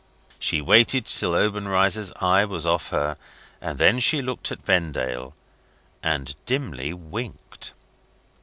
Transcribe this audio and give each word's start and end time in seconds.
She 0.39 0.61
waited 0.61 1.05
till 1.05 1.35
Obenreizer's 1.35 2.11
eye 2.19 2.43
was 2.43 2.65
off 2.65 2.89
her 2.89 3.17
and 3.61 3.77
then 3.77 3.99
she 3.99 4.19
looked 4.19 4.51
at 4.51 4.65
Vendale, 4.65 5.35
and 6.01 6.33
dimly 6.47 6.91
winked. 6.91 7.73